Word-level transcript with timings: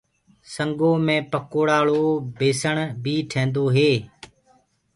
سنگو 0.53 0.91
مي 1.05 1.17
پڪوڙآݪو 1.31 2.03
بيسڻ 2.37 2.75
بي 3.03 3.15
ٺيندوئي 3.29 3.91